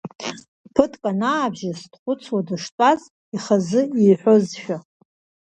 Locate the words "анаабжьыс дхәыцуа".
1.11-2.47